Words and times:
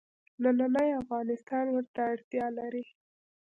نننی 0.43 0.89
افغانستان 1.01 1.65
ورته 1.71 1.99
اړتیا 2.11 2.45
لري. 2.57 2.83